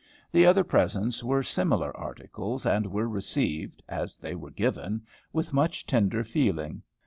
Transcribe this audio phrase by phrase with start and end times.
[0.31, 5.85] The other presents were similar articles, and were received, as they were given, with much
[5.85, 6.81] tender feeling.